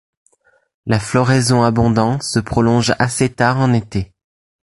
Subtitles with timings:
[0.87, 4.11] La floraison abondante se prolonge assez tard en été.